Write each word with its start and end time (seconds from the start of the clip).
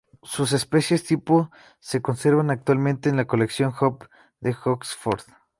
Sus 0.23 0.51
"especies 0.53 1.03
tipo" 1.03 1.51
se 1.79 2.01
conservan 2.01 2.49
actualmente 2.49 3.07
en 3.09 3.17
la 3.17 3.27
"colección 3.27 3.71
Hope 3.79 4.07
de 4.39 4.55
Oxford". 4.65 5.21